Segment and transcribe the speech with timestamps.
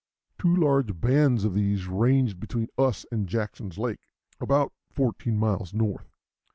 [0.39, 3.99] Two large bands of these ranged between us and Jackson's Lake,
[4.39, 6.09] about fourteen miles north.